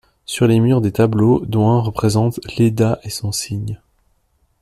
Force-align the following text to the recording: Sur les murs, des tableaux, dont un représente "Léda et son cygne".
Sur 0.25 0.47
les 0.47 0.59
murs, 0.59 0.81
des 0.81 0.91
tableaux, 0.93 1.45
dont 1.45 1.69
un 1.69 1.79
représente 1.79 2.39
"Léda 2.57 2.97
et 3.03 3.11
son 3.11 3.31
cygne". 3.31 3.79